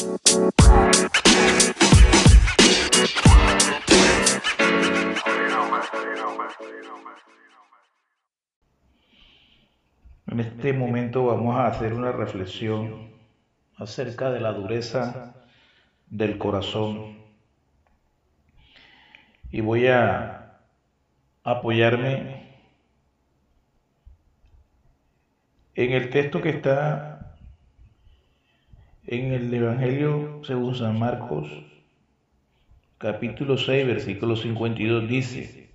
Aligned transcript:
En 0.00 0.08
este 10.40 10.72
momento 10.72 11.26
vamos 11.26 11.56
a 11.56 11.66
hacer 11.66 11.92
una 11.92 12.12
reflexión 12.12 13.10
acerca 13.76 14.30
de 14.30 14.40
la 14.40 14.54
dureza 14.54 15.34
del 16.08 16.38
corazón. 16.38 17.18
Y 19.50 19.60
voy 19.60 19.88
a 19.88 20.62
apoyarme 21.44 22.56
en 25.74 25.92
el 25.92 26.08
texto 26.08 26.40
que 26.40 26.48
está 26.48 27.09
en 29.10 29.32
el 29.32 29.52
Evangelio 29.52 30.40
según 30.44 30.76
San 30.76 30.96
Marcos, 30.96 31.48
capítulo 32.96 33.58
6, 33.58 33.84
versículo 33.84 34.36
52, 34.36 35.08
dice, 35.08 35.68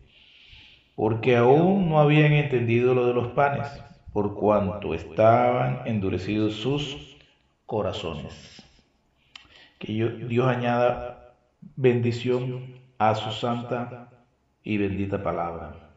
porque 0.95 1.35
aún 1.35 1.89
no 1.89 1.99
habían 1.99 2.31
entendido 2.31 2.95
lo 2.95 3.05
de 3.07 3.13
los 3.13 3.27
panes 3.33 3.67
por 4.13 4.35
cuanto 4.35 4.93
estaban 4.93 5.81
endurecidos 5.83 6.55
sus 6.55 7.17
corazones. 7.65 8.63
Que 9.79 9.91
Dios 9.91 10.47
añada 10.47 11.35
bendición 11.75 12.79
a 12.97 13.15
su 13.15 13.31
santa 13.31 14.11
y 14.63 14.77
bendita 14.77 15.21
palabra. 15.21 15.91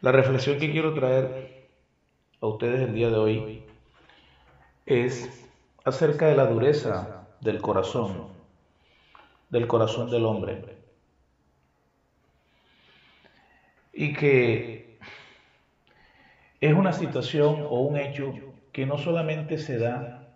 La 0.00 0.10
reflexión 0.10 0.58
que 0.58 0.72
quiero 0.72 0.92
traer 0.92 1.68
a 2.40 2.48
ustedes 2.48 2.80
el 2.80 2.94
día 2.94 3.10
de 3.10 3.16
hoy 3.16 3.62
es 4.86 5.46
acerca 5.84 6.26
de 6.26 6.36
la 6.36 6.46
dureza 6.46 7.28
del 7.40 7.60
corazón, 7.60 8.28
del 9.48 9.66
corazón 9.66 10.10
del 10.10 10.24
hombre. 10.24 10.78
Y 13.92 14.12
que 14.12 14.98
es 16.60 16.74
una 16.74 16.92
situación 16.92 17.66
o 17.68 17.80
un 17.80 17.96
hecho 17.96 18.32
que 18.72 18.86
no 18.86 18.98
solamente 18.98 19.58
se 19.58 19.78
da 19.78 20.28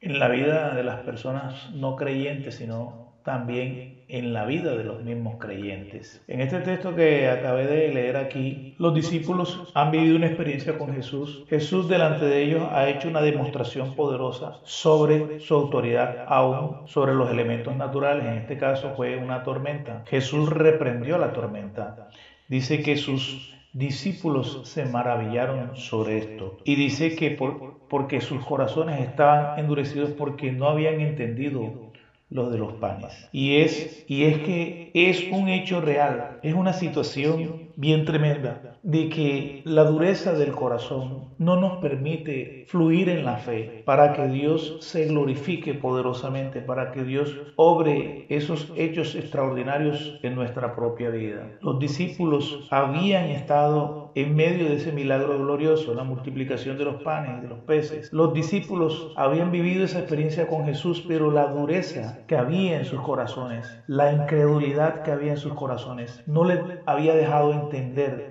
en 0.00 0.18
la 0.18 0.28
vida 0.28 0.74
de 0.74 0.84
las 0.84 1.00
personas 1.00 1.70
no 1.70 1.96
creyentes, 1.96 2.56
sino 2.56 3.07
también 3.28 4.04
en 4.08 4.32
la 4.32 4.46
vida 4.46 4.74
de 4.74 4.84
los 4.84 5.04
mismos 5.04 5.36
creyentes. 5.38 6.24
En 6.28 6.40
este 6.40 6.60
texto 6.60 6.96
que 6.96 7.28
acabé 7.28 7.66
de 7.66 7.92
leer 7.92 8.16
aquí, 8.16 8.74
los 8.78 8.94
discípulos 8.94 9.70
han 9.74 9.90
vivido 9.90 10.16
una 10.16 10.28
experiencia 10.28 10.78
con 10.78 10.94
Jesús. 10.94 11.44
Jesús 11.50 11.90
delante 11.90 12.24
de 12.24 12.42
ellos 12.42 12.66
ha 12.72 12.88
hecho 12.88 13.06
una 13.06 13.20
demostración 13.20 13.94
poderosa 13.94 14.60
sobre 14.62 15.40
su 15.40 15.54
autoridad 15.54 16.24
aún 16.26 16.88
sobre 16.88 17.12
los 17.12 17.30
elementos 17.30 17.76
naturales. 17.76 18.24
En 18.24 18.38
este 18.38 18.56
caso 18.56 18.94
fue 18.96 19.18
una 19.18 19.42
tormenta. 19.42 20.04
Jesús 20.06 20.48
reprendió 20.48 21.18
la 21.18 21.34
tormenta. 21.34 22.08
Dice 22.48 22.82
que 22.82 22.96
sus 22.96 23.54
discípulos 23.74 24.62
se 24.64 24.86
maravillaron 24.86 25.76
sobre 25.76 26.16
esto. 26.16 26.56
Y 26.64 26.76
dice 26.76 27.14
que 27.14 27.32
por, 27.32 27.80
porque 27.90 28.22
sus 28.22 28.42
corazones 28.44 29.00
estaban 29.00 29.58
endurecidos 29.58 30.12
porque 30.12 30.50
no 30.50 30.68
habían 30.68 31.02
entendido 31.02 31.87
lo 32.28 32.48
de 32.48 32.58
los 32.58 32.74
panes. 32.74 33.26
Y 33.30 33.56
es, 33.58 33.88
y 34.06 34.24
es 34.24 34.38
que 34.40 34.76
es 34.92 35.24
un 35.28 35.48
hecho 35.48 35.80
real, 35.80 36.26
es 36.40 36.54
una 36.54 36.72
situación 36.72 37.52
bien 37.78 38.04
tremenda 38.04 38.76
de 38.82 39.08
que 39.08 39.62
la 39.64 39.84
dureza 39.84 40.32
del 40.32 40.50
corazón 40.50 41.28
no 41.38 41.60
nos 41.60 41.78
permite 41.78 42.64
fluir 42.66 43.08
en 43.08 43.24
la 43.24 43.36
fe 43.36 43.84
para 43.86 44.14
que 44.14 44.26
Dios 44.26 44.78
se 44.80 45.06
glorifique 45.06 45.74
poderosamente, 45.74 46.60
para 46.60 46.90
que 46.90 47.04
Dios 47.04 47.36
obre 47.54 48.26
esos 48.30 48.72
hechos 48.76 49.14
extraordinarios 49.14 50.18
en 50.24 50.34
nuestra 50.34 50.74
propia 50.74 51.10
vida. 51.10 51.52
Los 51.60 51.78
discípulos 51.78 52.66
habían 52.72 53.26
estado 53.26 54.10
en 54.16 54.34
medio 54.34 54.68
de 54.68 54.76
ese 54.76 54.90
milagro 54.90 55.38
glorioso, 55.38 55.94
la 55.94 56.02
multiplicación 56.02 56.78
de 56.78 56.84
los 56.84 57.02
panes 57.02 57.38
y 57.38 57.42
de 57.42 57.48
los 57.48 57.60
peces. 57.60 58.12
Los 58.12 58.34
discípulos 58.34 59.12
habían 59.16 59.52
vivido 59.52 59.84
esa 59.84 60.00
experiencia 60.00 60.48
con 60.48 60.64
Jesús, 60.64 61.04
pero 61.06 61.30
la 61.30 61.46
dureza 61.46 62.24
que 62.26 62.36
había 62.36 62.78
en 62.78 62.84
sus 62.84 63.00
corazones, 63.02 63.80
la 63.86 64.12
incredulidad 64.12 65.02
que 65.02 65.12
había 65.12 65.32
en 65.32 65.36
sus 65.36 65.54
corazones, 65.54 66.24
no 66.26 66.42
les 66.42 66.58
había 66.86 67.14
dejado 67.14 67.52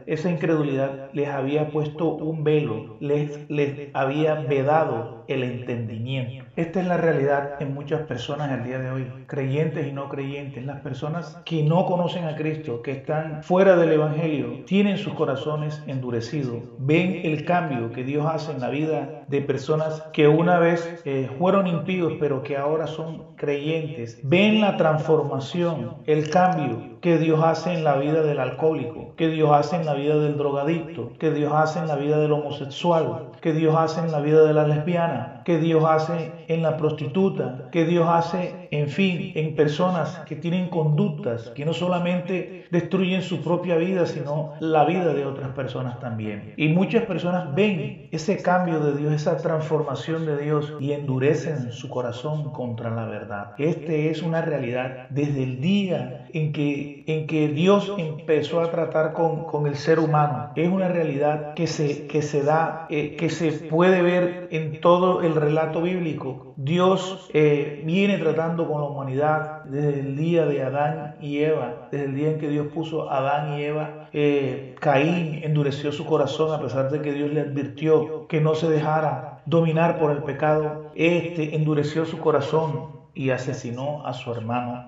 Esa 0.06 0.30
incredulidad 0.32 1.04
les 1.12 1.30
había 1.30 1.72
puesto 1.72 2.18
un 2.18 2.44
velo, 2.44 2.92
les, 3.00 3.46
les 3.50 3.80
había 3.94 4.36
vedado 4.36 5.24
el 5.28 5.44
entendimiento. 5.44 6.47
Esta 6.58 6.82
es 6.82 6.88
la 6.88 6.98
realidad 6.98 7.62
en 7.62 7.76
muchas 7.76 8.02
personas 8.08 8.52
el 8.52 8.64
día 8.64 8.80
de 8.80 8.90
hoy, 8.90 9.06
creyentes 9.28 9.86
y 9.86 9.92
no 9.92 10.10
creyentes. 10.10 10.66
Las 10.66 10.80
personas 10.82 11.40
que 11.46 11.62
no 11.62 11.86
conocen 11.86 12.26
a 12.26 12.36
Cristo, 12.36 12.82
que 12.82 12.94
están 12.94 13.44
fuera 13.44 13.76
del 13.76 13.92
Evangelio, 13.92 14.64
tienen 14.66 14.98
sus 14.98 15.14
corazones 15.14 15.84
endurecidos. 15.86 16.64
Ven 16.80 17.22
el 17.24 17.46
cambio 17.46 17.92
que 17.92 18.04
Dios 18.04 18.26
hace 18.26 18.54
en 18.54 18.60
la 18.60 18.72
vida 18.72 19.24
de 19.28 19.42
personas 19.42 20.02
que 20.14 20.28
una 20.28 20.58
vez 20.58 21.00
eh, 21.06 21.30
fueron 21.38 21.68
impíos, 21.68 22.14
pero 22.20 22.42
que 22.42 22.58
ahora 22.58 22.88
son 22.88 23.36
creyentes. 23.36 24.20
Ven 24.24 24.60
la 24.60 24.78
transformación, 24.78 25.98
el 26.08 26.28
cambio 26.32 26.98
que 27.02 27.20
Dios 27.20 27.40
hace 27.44 27.74
en 27.74 27.84
la 27.84 27.98
vida 27.98 28.24
del 28.24 28.40
alcohólico, 28.40 29.14
que 29.16 29.28
Dios 29.30 29.52
hace 29.54 29.76
en 29.76 29.86
la 29.86 29.94
vida 29.94 30.18
del 30.18 30.38
drogadicto, 30.38 31.14
que 31.20 31.32
Dios 31.32 31.54
hace 31.54 31.80
en 31.80 31.88
la 31.88 31.96
vida 31.96 32.18
del 32.18 32.32
homosexual, 32.32 33.32
que 33.42 33.54
Dios 33.54 33.76
hace 33.78 34.02
en 34.02 34.12
la 34.12 34.20
vida 34.20 34.44
de 34.44 34.54
la 34.54 34.68
lesbiana, 34.68 35.42
que 35.46 35.60
Dios 35.60 35.84
hace 35.88 36.34
en 36.48 36.62
la 36.64 36.78
prostituta, 36.78 37.70
que 37.72 37.86
Dios 37.86 38.08
hace, 38.10 38.68
en 38.72 38.88
fin, 38.88 39.32
en 39.36 39.56
personas 39.56 40.20
que 40.28 40.36
tienen 40.36 40.70
conductas 40.70 41.52
que 41.56 41.66
no 41.66 41.74
solamente 41.74 42.66
destruyen 42.72 43.22
su 43.22 43.42
propia 43.42 43.78
vida, 43.78 44.06
sino 44.06 44.54
la 44.60 44.86
vida 44.86 45.14
de 45.14 45.26
otras 45.26 45.50
personas 45.50 46.00
también. 46.00 46.54
Y 46.58 46.70
muchas 46.70 47.06
personas 47.06 47.54
ven 47.56 48.08
ese 48.12 48.42
cambio 48.42 48.80
de 48.80 48.98
Dios, 48.98 49.14
esa 49.14 49.38
transformación 49.38 50.26
de 50.26 50.38
Dios 50.38 50.74
y 50.80 50.92
endurecen 50.92 51.72
su 51.72 51.90
corazón 51.90 52.52
contra 52.52 52.90
la 52.90 53.06
verdad. 53.06 53.54
Este 53.58 54.10
es 54.10 54.22
una 54.22 54.42
realidad 54.42 55.08
desde 55.10 55.44
el 55.44 55.62
día 55.62 56.28
en 56.34 56.52
que, 56.52 57.04
en 57.08 57.28
que 57.28 57.48
Dios 57.50 57.94
empezó 57.98 58.62
a 58.62 58.72
tratar 58.72 59.14
con, 59.14 59.46
con 59.46 59.68
el 59.68 59.76
ser 59.76 60.00
humano. 60.00 60.52
Es 60.56 60.70
una 60.70 60.88
realidad 60.88 61.54
que 61.54 61.68
se, 61.68 62.08
que 62.08 62.22
se 62.22 62.44
da, 62.44 62.88
eh, 62.90 63.16
que 63.16 63.30
se 63.30 63.52
puede 63.52 64.02
ver 64.02 64.48
en 64.52 64.80
todo 64.82 65.22
el 65.22 65.36
relato 65.36 65.82
bíblico. 65.82 66.37
Dios 66.56 67.30
eh, 67.34 67.82
viene 67.86 68.18
tratando 68.18 68.68
con 68.68 68.82
la 68.82 68.88
humanidad 68.88 69.64
desde 69.66 70.00
el 70.00 70.16
día 70.16 70.46
de 70.46 70.64
Adán 70.64 71.16
y 71.22 71.40
Eva, 71.40 71.88
desde 71.92 72.06
el 72.06 72.16
día 72.16 72.32
en 72.32 72.40
que 72.40 72.50
Dios 72.50 72.68
puso 72.74 73.10
a 73.10 73.20
Adán 73.20 73.60
y 73.60 73.64
Eva. 73.64 74.10
Eh, 74.14 74.76
Caín 74.80 75.42
endureció 75.44 75.92
su 75.92 76.06
corazón 76.06 76.54
a 76.54 76.62
pesar 76.62 76.90
de 76.90 77.02
que 77.02 77.14
Dios 77.14 77.32
le 77.32 77.42
advirtió 77.42 78.28
que 78.28 78.42
no 78.42 78.56
se 78.56 78.70
dejara 78.70 79.42
dominar 79.46 80.00
por 80.00 80.12
el 80.12 80.24
pecado. 80.24 80.92
Este 80.96 81.56
endureció 81.56 82.06
su 82.06 82.18
corazón 82.20 82.98
y 83.14 83.32
asesinó 83.32 84.06
a 84.06 84.14
su 84.14 84.32
hermano 84.32 84.88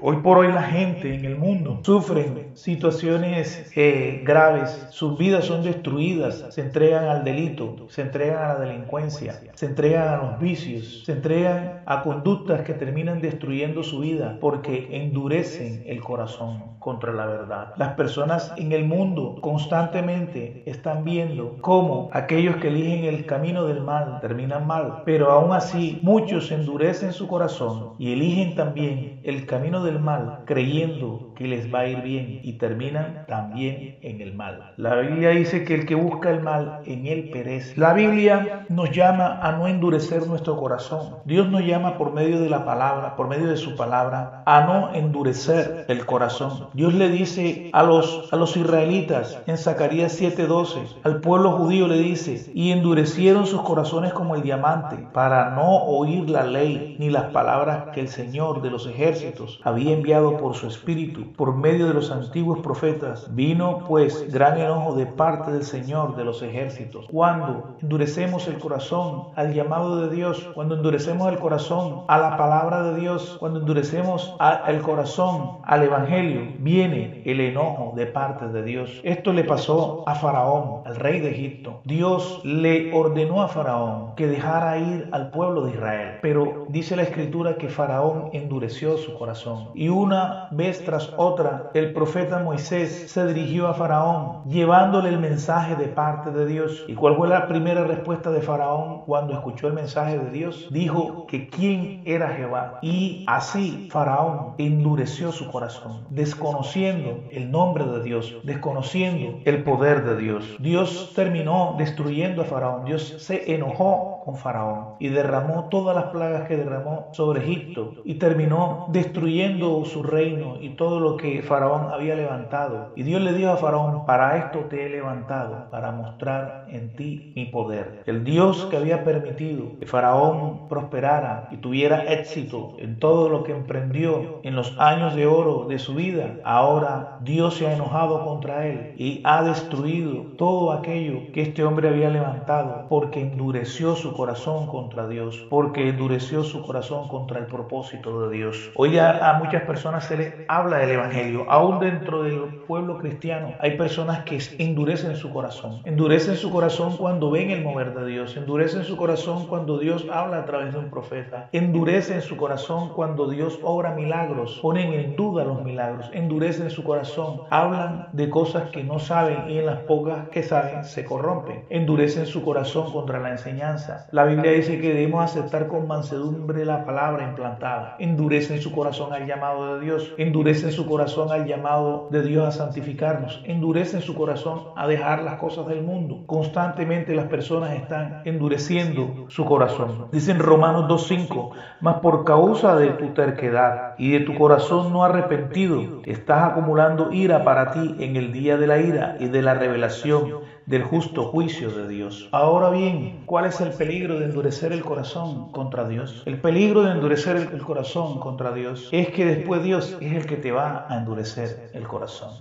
Hoy 0.00 0.16
por 0.16 0.38
hoy 0.38 0.48
la 0.48 0.62
gente 0.62 1.14
en 1.14 1.24
el 1.24 1.36
mundo 1.36 1.80
sufre 1.82 2.50
situaciones 2.54 3.70
eh, 3.76 4.22
graves, 4.24 4.86
sus 4.90 5.18
vidas 5.18 5.44
son 5.44 5.62
destruidas, 5.62 6.44
se 6.50 6.60
entregan 6.60 7.04
al 7.04 7.24
delito, 7.24 7.86
se 7.88 8.02
entregan 8.02 8.42
a 8.42 8.54
la 8.54 8.60
delincuencia, 8.60 9.40
se 9.54 9.66
entregan 9.66 10.08
a 10.08 10.16
los 10.18 10.40
vicios, 10.40 11.04
se 11.04 11.12
entregan 11.12 11.82
a 11.86 12.02
conductas 12.02 12.62
que 12.62 12.74
terminan 12.74 13.20
destruyendo 13.20 13.82
su 13.82 14.00
vida 14.00 14.38
porque 14.40 14.88
endurecen 14.90 15.82
el 15.86 16.00
corazón 16.00 16.78
contra 16.78 17.12
la 17.12 17.26
verdad. 17.26 17.74
Las 17.76 17.94
personas 17.94 18.52
en 18.56 18.72
el 18.72 18.84
mundo 18.84 19.36
constantemente 19.40 20.62
están 20.66 21.04
viendo 21.04 21.56
cómo 21.60 22.08
aquellos 22.12 22.56
que 22.56 22.68
eligen 22.68 23.04
el 23.04 23.26
camino 23.26 23.66
del 23.66 23.82
mal 23.82 24.20
terminan 24.20 24.66
mal, 24.66 25.02
pero 25.04 25.30
aún 25.30 25.52
así 25.52 25.98
muchos 26.02 26.50
endurecen 26.50 27.12
su 27.12 27.26
corazón 27.26 27.94
y 27.98 28.12
eligen 28.12 28.54
también 28.54 29.20
el 29.28 29.44
camino 29.44 29.84
del 29.84 30.00
mal 30.00 30.40
creyendo 30.46 31.34
que 31.36 31.46
les 31.46 31.72
va 31.72 31.80
a 31.80 31.86
ir 31.86 32.00
bien 32.00 32.40
y 32.42 32.54
terminan 32.54 33.26
también 33.28 33.98
en 34.00 34.22
el 34.22 34.32
mal. 34.34 34.72
La 34.78 34.96
Biblia 34.96 35.30
dice 35.30 35.64
que 35.64 35.74
el 35.74 35.84
que 35.84 35.94
busca 35.94 36.30
el 36.30 36.40
mal 36.40 36.80
en 36.86 37.06
él 37.06 37.28
perece. 37.30 37.78
La 37.78 37.92
Biblia 37.92 38.64
nos 38.70 38.90
llama 38.90 39.38
a 39.42 39.52
no 39.52 39.68
endurecer 39.68 40.26
nuestro 40.26 40.56
corazón. 40.56 41.16
Dios 41.26 41.46
nos 41.50 41.62
llama 41.62 41.98
por 41.98 42.14
medio 42.14 42.40
de 42.40 42.48
la 42.48 42.64
palabra, 42.64 43.16
por 43.16 43.28
medio 43.28 43.48
de 43.48 43.58
su 43.58 43.76
palabra, 43.76 44.42
a 44.46 44.62
no 44.62 44.94
endurecer 44.94 45.84
el 45.88 46.06
corazón. 46.06 46.68
Dios 46.72 46.94
le 46.94 47.10
dice 47.10 47.68
a 47.74 47.82
los, 47.82 48.32
a 48.32 48.36
los 48.36 48.56
israelitas 48.56 49.42
en 49.46 49.58
Zacarías 49.58 50.18
7:12, 50.18 51.00
al 51.04 51.20
pueblo 51.20 51.52
judío 51.52 51.86
le 51.86 51.98
dice, 51.98 52.50
y 52.54 52.72
endurecieron 52.72 53.46
sus 53.46 53.60
corazones 53.60 54.14
como 54.14 54.36
el 54.36 54.42
diamante 54.42 54.96
para 55.12 55.50
no 55.50 55.84
oír 55.84 56.30
la 56.30 56.44
ley 56.44 56.96
ni 56.98 57.10
las 57.10 57.24
palabras 57.24 57.88
que 57.92 58.00
el 58.00 58.08
Señor 58.08 58.62
de 58.62 58.70
los 58.70 58.86
ejércitos 58.86 59.17
había 59.62 59.92
enviado 59.92 60.36
por 60.36 60.54
su 60.54 60.66
espíritu 60.66 61.32
por 61.32 61.56
medio 61.56 61.86
de 61.86 61.94
los 61.94 62.10
antiguos 62.10 62.60
profetas. 62.60 63.34
Vino 63.34 63.84
pues 63.86 64.32
gran 64.32 64.58
enojo 64.58 64.94
de 64.94 65.06
parte 65.06 65.50
del 65.52 65.62
Señor 65.62 66.16
de 66.16 66.24
los 66.24 66.42
ejércitos. 66.42 67.06
Cuando 67.10 67.76
endurecemos 67.82 68.46
el 68.48 68.58
corazón 68.58 69.28
al 69.36 69.54
llamado 69.54 70.00
de 70.00 70.14
Dios, 70.14 70.48
cuando 70.54 70.74
endurecemos 70.76 71.32
el 71.32 71.38
corazón 71.38 72.04
a 72.08 72.18
la 72.18 72.36
palabra 72.36 72.82
de 72.82 73.00
Dios, 73.00 73.36
cuando 73.40 73.60
endurecemos 73.60 74.34
el 74.66 74.80
corazón 74.82 75.58
al 75.64 75.82
Evangelio, 75.82 76.42
viene 76.58 77.22
el 77.24 77.40
enojo 77.40 77.92
de 77.96 78.06
parte 78.06 78.48
de 78.48 78.62
Dios. 78.62 79.00
Esto 79.04 79.32
le 79.32 79.44
pasó 79.44 80.04
a 80.06 80.14
Faraón, 80.14 80.82
al 80.84 80.96
rey 80.96 81.20
de 81.20 81.30
Egipto. 81.30 81.80
Dios 81.84 82.40
le 82.44 82.92
ordenó 82.92 83.42
a 83.42 83.48
Faraón 83.48 84.14
que 84.16 84.26
dejara 84.26 84.78
ir 84.78 85.08
al 85.12 85.30
pueblo 85.30 85.64
de 85.64 85.72
Israel, 85.72 86.18
pero 86.22 86.66
dice 86.68 86.96
la 86.96 87.02
escritura 87.02 87.56
que 87.56 87.68
Faraón 87.68 88.30
endureció 88.32 88.97
su 88.98 89.14
corazón. 89.14 89.68
Y 89.74 89.88
una 89.88 90.48
vez 90.50 90.84
tras 90.84 91.12
otra, 91.16 91.70
el 91.74 91.92
profeta 91.92 92.38
Moisés 92.40 93.10
se 93.10 93.26
dirigió 93.26 93.68
a 93.68 93.74
Faraón 93.74 94.44
llevándole 94.48 95.08
el 95.08 95.18
mensaje 95.18 95.76
de 95.76 95.86
parte 95.86 96.30
de 96.30 96.46
Dios. 96.46 96.84
¿Y 96.88 96.94
cuál 96.94 97.16
fue 97.16 97.28
la 97.28 97.48
primera 97.48 97.84
respuesta 97.84 98.30
de 98.30 98.40
Faraón 98.40 99.02
cuando 99.06 99.34
escuchó 99.34 99.68
el 99.68 99.74
mensaje 99.74 100.18
de 100.18 100.30
Dios? 100.30 100.68
Dijo 100.70 101.26
que 101.26 101.48
quién 101.48 102.02
era 102.04 102.28
Jehová. 102.30 102.78
Y 102.82 103.24
así 103.26 103.88
Faraón 103.90 104.54
endureció 104.58 105.32
su 105.32 105.50
corazón, 105.50 106.04
desconociendo 106.10 107.24
el 107.30 107.50
nombre 107.50 107.84
de 107.84 108.02
Dios, 108.02 108.36
desconociendo 108.42 109.38
el 109.44 109.64
poder 109.64 110.04
de 110.04 110.16
Dios. 110.16 110.56
Dios 110.58 111.12
terminó 111.14 111.74
destruyendo 111.78 112.42
a 112.42 112.44
Faraón. 112.44 112.84
Dios 112.84 113.16
se 113.18 113.54
enojó 113.54 114.17
con 114.28 114.36
Faraón 114.36 114.96
y 114.98 115.08
derramó 115.08 115.68
todas 115.70 115.96
las 115.96 116.06
plagas 116.06 116.46
que 116.46 116.58
derramó 116.58 117.08
sobre 117.12 117.40
Egipto 117.40 117.94
y 118.04 118.16
terminó 118.16 118.86
destruyendo 118.90 119.82
su 119.86 120.02
reino 120.02 120.56
y 120.60 120.70
todo 120.76 121.00
lo 121.00 121.16
que 121.16 121.40
Faraón 121.40 121.90
había 121.90 122.14
levantado. 122.14 122.92
Y 122.94 123.04
Dios 123.04 123.22
le 123.22 123.32
dijo 123.32 123.50
a 123.50 123.56
Faraón, 123.56 124.04
para 124.04 124.36
esto 124.36 124.66
te 124.68 124.84
he 124.84 124.90
levantado, 124.90 125.70
para 125.70 125.92
mostrar 125.92 126.66
en 126.68 126.94
ti 126.94 127.32
mi 127.34 127.46
poder. 127.46 128.02
El 128.04 128.22
Dios 128.22 128.66
que 128.66 128.76
había 128.76 129.02
permitido 129.02 129.78
que 129.80 129.86
Faraón 129.86 130.68
prosperara 130.68 131.48
y 131.50 131.56
tuviera 131.56 132.04
éxito 132.12 132.76
en 132.78 132.98
todo 132.98 133.30
lo 133.30 133.44
que 133.44 133.52
emprendió 133.52 134.40
en 134.42 134.54
los 134.54 134.78
años 134.78 135.14
de 135.14 135.26
oro 135.26 135.64
de 135.70 135.78
su 135.78 135.94
vida, 135.94 136.36
ahora 136.44 137.16
Dios 137.22 137.54
se 137.54 137.66
ha 137.66 137.74
enojado 137.74 138.26
contra 138.26 138.66
él 138.66 138.92
y 138.98 139.22
ha 139.24 139.42
destruido 139.42 140.24
todo 140.36 140.72
aquello 140.72 141.32
que 141.32 141.40
este 141.40 141.64
hombre 141.64 141.88
había 141.88 142.10
levantado 142.10 142.84
porque 142.90 143.22
endureció 143.22 143.96
su 143.96 144.17
corazón 144.18 144.66
contra 144.66 145.06
Dios, 145.06 145.46
porque 145.48 145.90
endureció 145.90 146.42
su 146.42 146.62
corazón 146.62 147.06
contra 147.06 147.38
el 147.38 147.46
propósito 147.46 148.22
de 148.22 148.36
Dios. 148.36 148.72
Hoy 148.74 148.98
a, 148.98 149.30
a 149.30 149.38
muchas 149.38 149.62
personas 149.62 150.06
se 150.06 150.16
les 150.16 150.34
habla 150.48 150.78
del 150.78 150.90
Evangelio, 150.90 151.46
aún 151.48 151.78
dentro 151.78 152.24
del 152.24 152.64
pueblo 152.66 152.98
cristiano 152.98 153.54
hay 153.60 153.76
personas 153.76 154.24
que 154.24 154.40
endurecen 154.58 155.14
su 155.14 155.30
corazón, 155.30 155.82
endurecen 155.84 156.34
su 156.34 156.50
corazón 156.50 156.96
cuando 156.96 157.30
ven 157.30 157.52
el 157.52 157.62
mover 157.62 157.94
de 157.94 158.06
Dios, 158.06 158.36
endurecen 158.36 158.82
su 158.82 158.96
corazón 158.96 159.46
cuando 159.46 159.78
Dios 159.78 160.04
habla 160.12 160.38
a 160.38 160.46
través 160.46 160.72
de 160.72 160.80
un 160.80 160.90
profeta, 160.90 161.48
endurecen 161.52 162.20
su 162.20 162.36
corazón 162.36 162.88
cuando 162.94 163.28
Dios 163.28 163.60
obra 163.62 163.94
milagros, 163.94 164.58
ponen 164.60 164.94
en 164.94 165.14
duda 165.14 165.44
los 165.44 165.62
milagros, 165.62 166.10
endurecen 166.12 166.70
su 166.70 166.82
corazón, 166.82 167.42
hablan 167.50 168.08
de 168.12 168.28
cosas 168.28 168.70
que 168.70 168.82
no 168.82 168.98
saben 168.98 169.48
y 169.48 169.58
en 169.58 169.66
las 169.66 169.78
pocas 169.82 170.28
que 170.30 170.42
saben 170.42 170.82
se 170.82 171.04
corrompen, 171.04 171.66
endurecen 171.70 172.26
su 172.26 172.42
corazón 172.42 172.90
contra 172.90 173.20
la 173.20 173.30
enseñanza. 173.30 174.07
La 174.10 174.24
Biblia 174.24 174.52
dice 174.52 174.80
que 174.80 174.94
debemos 174.94 175.22
aceptar 175.22 175.68
con 175.68 175.86
mansedumbre 175.86 176.64
la 176.64 176.86
palabra 176.86 177.28
implantada, 177.28 177.94
endurecen 177.98 178.58
su 178.58 178.72
corazón 178.72 179.12
al 179.12 179.26
llamado 179.26 179.74
de 179.74 179.84
Dios, 179.84 180.14
endurecen 180.16 180.72
su 180.72 180.86
corazón 180.86 181.30
al 181.30 181.44
llamado 181.44 182.08
de 182.10 182.22
Dios 182.22 182.46
a 182.46 182.52
santificarnos, 182.52 183.42
endurecen 183.44 184.00
su 184.00 184.14
corazón 184.14 184.68
a 184.76 184.86
dejar 184.86 185.24
las 185.24 185.34
cosas 185.34 185.66
del 185.66 185.82
mundo. 185.82 186.22
Constantemente 186.24 187.14
las 187.14 187.26
personas 187.26 187.74
están 187.74 188.22
endureciendo 188.24 189.26
su 189.28 189.44
corazón. 189.44 190.06
Dicen 190.10 190.38
Romanos 190.38 190.86
2.5, 190.88 191.50
mas 191.82 191.96
por 191.96 192.24
causa 192.24 192.76
de 192.76 192.92
tu 192.92 193.12
terquedad 193.12 193.94
y 193.98 194.12
de 194.12 194.20
tu 194.20 194.34
corazón 194.38 194.90
no 194.90 195.04
arrepentido, 195.04 196.00
estás 196.06 196.52
acumulando 196.52 197.12
ira 197.12 197.44
para 197.44 197.72
ti 197.72 197.96
en 197.98 198.16
el 198.16 198.32
día 198.32 198.56
de 198.56 198.66
la 198.68 198.78
ira 198.78 199.16
y 199.20 199.28
de 199.28 199.42
la 199.42 199.52
revelación 199.52 200.57
del 200.68 200.82
justo 200.82 201.24
juicio 201.24 201.70
de 201.70 201.88
Dios. 201.88 202.28
Ahora 202.30 202.68
bien, 202.68 203.22
¿cuál 203.24 203.46
es 203.46 203.58
el 203.62 203.70
peligro 203.70 204.18
de 204.18 204.26
endurecer 204.26 204.70
el 204.70 204.84
corazón 204.84 205.50
contra 205.50 205.88
Dios? 205.88 206.22
El 206.26 206.42
peligro 206.42 206.82
de 206.82 206.92
endurecer 206.92 207.36
el 207.38 207.62
corazón 207.62 208.20
contra 208.20 208.52
Dios 208.52 208.90
es 208.92 209.08
que 209.08 209.24
después 209.24 209.62
Dios 209.62 209.96
es 209.98 210.12
el 210.12 210.26
que 210.26 210.36
te 210.36 210.52
va 210.52 210.86
a 210.90 210.98
endurecer 210.98 211.70
el 211.72 211.88
corazón. 211.88 212.34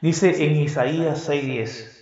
Dice 0.00 0.46
en 0.46 0.56
Isaías 0.56 1.28
6:10, 1.28 1.93